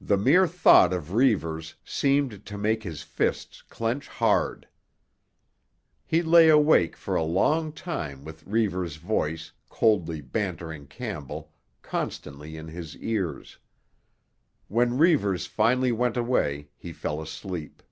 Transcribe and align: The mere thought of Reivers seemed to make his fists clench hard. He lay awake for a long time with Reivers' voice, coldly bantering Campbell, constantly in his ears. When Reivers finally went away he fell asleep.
The 0.00 0.16
mere 0.16 0.46
thought 0.46 0.94
of 0.94 1.12
Reivers 1.12 1.74
seemed 1.84 2.46
to 2.46 2.56
make 2.56 2.84
his 2.84 3.02
fists 3.02 3.60
clench 3.60 4.08
hard. 4.08 4.66
He 6.06 6.22
lay 6.22 6.48
awake 6.48 6.96
for 6.96 7.16
a 7.16 7.22
long 7.22 7.70
time 7.74 8.24
with 8.24 8.46
Reivers' 8.46 8.96
voice, 8.96 9.52
coldly 9.68 10.22
bantering 10.22 10.86
Campbell, 10.86 11.52
constantly 11.82 12.56
in 12.56 12.68
his 12.68 12.96
ears. 12.96 13.58
When 14.68 14.96
Reivers 14.96 15.44
finally 15.44 15.92
went 15.92 16.16
away 16.16 16.70
he 16.78 16.94
fell 16.94 17.20
asleep. 17.20 17.82